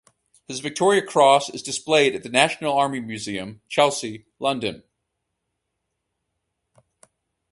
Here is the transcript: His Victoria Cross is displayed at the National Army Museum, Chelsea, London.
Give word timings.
His 0.47 0.61
Victoria 0.61 1.03
Cross 1.03 1.51
is 1.51 1.61
displayed 1.61 2.15
at 2.15 2.23
the 2.23 2.29
National 2.29 2.73
Army 2.73 2.99
Museum, 2.99 3.61
Chelsea, 3.69 4.25
London. 4.39 4.81